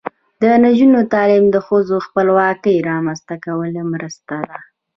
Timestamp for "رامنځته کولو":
2.89-3.81